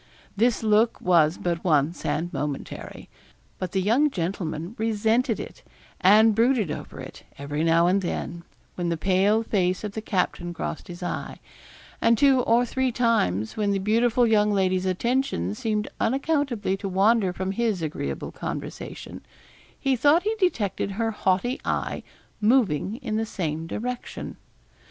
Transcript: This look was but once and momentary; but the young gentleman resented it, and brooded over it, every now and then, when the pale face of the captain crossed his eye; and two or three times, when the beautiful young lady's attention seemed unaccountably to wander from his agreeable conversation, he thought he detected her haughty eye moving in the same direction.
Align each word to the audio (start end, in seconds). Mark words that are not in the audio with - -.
This 0.35 0.63
look 0.63 0.99
was 0.99 1.37
but 1.37 1.63
once 1.63 2.03
and 2.07 2.33
momentary; 2.33 3.07
but 3.59 3.71
the 3.71 3.81
young 3.83 4.09
gentleman 4.09 4.73
resented 4.79 5.39
it, 5.39 5.61
and 5.99 6.33
brooded 6.33 6.71
over 6.71 6.99
it, 6.99 7.21
every 7.37 7.63
now 7.63 7.85
and 7.85 8.01
then, 8.01 8.41
when 8.73 8.89
the 8.89 8.97
pale 8.97 9.43
face 9.43 9.83
of 9.83 9.91
the 9.91 10.01
captain 10.01 10.55
crossed 10.55 10.87
his 10.87 11.03
eye; 11.03 11.37
and 12.01 12.17
two 12.17 12.39
or 12.41 12.65
three 12.65 12.91
times, 12.91 13.55
when 13.55 13.69
the 13.73 13.77
beautiful 13.77 14.25
young 14.25 14.51
lady's 14.51 14.87
attention 14.87 15.53
seemed 15.53 15.87
unaccountably 15.99 16.75
to 16.77 16.89
wander 16.89 17.31
from 17.31 17.51
his 17.51 17.83
agreeable 17.83 18.31
conversation, 18.31 19.23
he 19.79 19.95
thought 19.95 20.23
he 20.23 20.33
detected 20.39 20.89
her 20.93 21.11
haughty 21.11 21.61
eye 21.63 22.01
moving 22.41 22.95
in 23.03 23.17
the 23.17 23.25
same 23.27 23.67
direction. 23.67 24.35